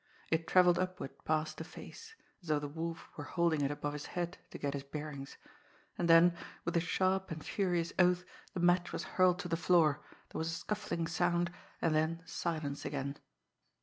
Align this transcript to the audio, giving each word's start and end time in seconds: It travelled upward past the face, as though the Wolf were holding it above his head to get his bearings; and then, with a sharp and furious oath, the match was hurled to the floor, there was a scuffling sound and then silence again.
It 0.31 0.47
travelled 0.47 0.79
upward 0.79 1.11
past 1.25 1.57
the 1.57 1.63
face, 1.63 2.15
as 2.41 2.47
though 2.47 2.57
the 2.57 2.67
Wolf 2.67 3.07
were 3.17 3.23
holding 3.25 3.61
it 3.61 3.69
above 3.69 3.93
his 3.93 4.07
head 4.07 4.39
to 4.49 4.57
get 4.57 4.73
his 4.73 4.81
bearings; 4.81 5.37
and 5.95 6.09
then, 6.09 6.35
with 6.65 6.75
a 6.75 6.79
sharp 6.79 7.29
and 7.29 7.45
furious 7.45 7.93
oath, 7.99 8.25
the 8.55 8.61
match 8.61 8.91
was 8.91 9.03
hurled 9.03 9.37
to 9.41 9.47
the 9.47 9.55
floor, 9.55 10.01
there 10.29 10.39
was 10.39 10.47
a 10.47 10.55
scuffling 10.55 11.05
sound 11.05 11.51
and 11.83 11.93
then 11.93 12.23
silence 12.25 12.83
again. 12.83 13.17